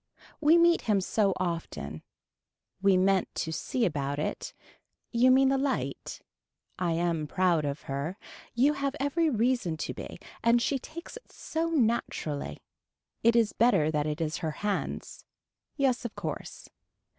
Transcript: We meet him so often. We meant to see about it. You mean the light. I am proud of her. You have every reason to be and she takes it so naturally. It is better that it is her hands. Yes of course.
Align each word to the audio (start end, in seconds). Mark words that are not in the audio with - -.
We 0.39 0.57
meet 0.57 0.81
him 0.89 0.99
so 0.99 1.31
often. 1.37 2.01
We 2.81 2.97
meant 2.97 3.27
to 3.35 3.53
see 3.53 3.85
about 3.85 4.17
it. 4.17 4.51
You 5.11 5.29
mean 5.29 5.49
the 5.49 5.59
light. 5.59 6.21
I 6.79 6.93
am 6.93 7.27
proud 7.27 7.65
of 7.65 7.83
her. 7.83 8.17
You 8.55 8.73
have 8.73 8.95
every 8.99 9.29
reason 9.29 9.77
to 9.77 9.93
be 9.93 10.17
and 10.43 10.59
she 10.59 10.79
takes 10.79 11.17
it 11.17 11.31
so 11.31 11.69
naturally. 11.69 12.63
It 13.21 13.35
is 13.35 13.53
better 13.53 13.91
that 13.91 14.07
it 14.07 14.19
is 14.19 14.37
her 14.37 14.65
hands. 14.65 15.23
Yes 15.77 16.03
of 16.03 16.15
course. 16.15 16.67